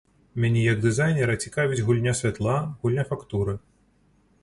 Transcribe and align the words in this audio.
Мяне, 0.43 0.63
як 0.67 0.81
дызайнера, 0.85 1.35
цікавіць 1.47 1.85
гульня 1.89 2.17
святла, 2.23 2.57
гульня 2.83 3.09
фактуры. 3.15 3.53